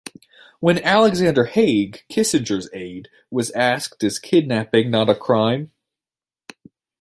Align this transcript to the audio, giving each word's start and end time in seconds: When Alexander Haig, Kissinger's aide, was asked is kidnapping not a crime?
When 0.59 0.81
Alexander 0.81 1.45
Haig, 1.45 2.05
Kissinger's 2.09 2.67
aide, 2.73 3.07
was 3.29 3.51
asked 3.51 4.03
is 4.03 4.17
kidnapping 4.17 4.89
not 4.89 5.11
a 5.11 5.15
crime? 5.15 5.69